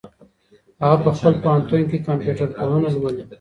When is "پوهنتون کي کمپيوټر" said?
1.43-2.47